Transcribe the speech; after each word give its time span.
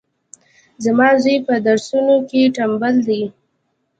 زما 0.83 1.07
زوی 1.23 1.37
پهدرسونو 1.47 2.15
کي 2.29 2.41
ټمبل 2.55 2.95
دی 3.07 3.21